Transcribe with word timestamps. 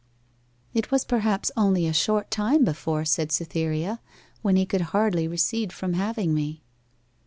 'It 0.73 0.89
was 0.89 1.05
perhaps 1.05 1.51
only 1.55 1.85
a 1.85 1.93
short 1.93 2.31
time 2.31 2.65
before,' 2.65 3.05
said 3.05 3.31
Cytherea; 3.31 3.99
'when 4.41 4.55
he 4.55 4.65
could 4.65 4.81
hardly 4.97 5.27
recede 5.27 5.71
from 5.71 5.93
having 5.93 6.33
me. 6.33 6.63